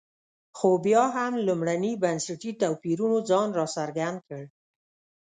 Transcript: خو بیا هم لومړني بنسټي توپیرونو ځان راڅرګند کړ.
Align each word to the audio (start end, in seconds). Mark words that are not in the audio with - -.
خو 0.57 0.69
بیا 0.85 1.03
هم 1.15 1.31
لومړني 1.47 1.93
بنسټي 2.03 2.51
توپیرونو 2.61 3.17
ځان 3.29 3.47
راڅرګند 3.59 4.19
کړ. 4.27 4.43